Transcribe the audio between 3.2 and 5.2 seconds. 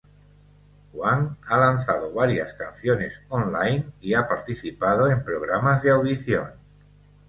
online y ha participado